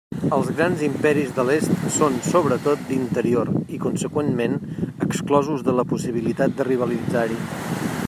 Els 0.35 0.47
grans 0.59 0.79
imperis 0.85 1.33
de 1.35 1.45
l'est 1.49 1.83
són 1.97 2.17
sobretot 2.29 2.89
d'interior 2.89 3.53
i 3.77 3.81
conseqüentment 3.85 4.59
exclosos 5.09 5.67
de 5.69 5.81
la 5.83 5.89
possibilitat 5.95 6.59
de 6.61 6.71
rivalitzar-hi. 6.75 7.43